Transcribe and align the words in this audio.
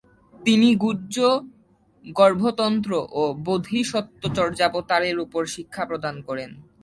তিনি 0.33 0.69
গুহ্যগর্ভতন্ত্র 0.75 2.11
ও 3.13 3.23
বোধিসত্ত্বচর্যাবতারের 3.45 5.17
ওপর 5.19 5.43
শিক্ষা 5.45 5.83
প্রদান 5.85 6.15
করেন। 6.27 6.51